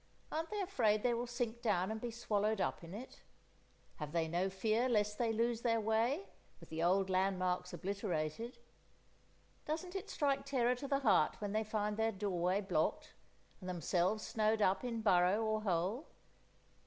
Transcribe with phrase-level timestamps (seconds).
[0.31, 3.21] Aren't they afraid they will sink down and be swallowed up in it?
[3.97, 6.25] Have they no fear lest they lose their way,
[6.59, 8.57] with the old landmarks obliterated?
[9.63, 13.13] Doesn't it strike terror to the heart when they find their doorway blocked,
[13.59, 16.07] and themselves snowed up in burrow or hole?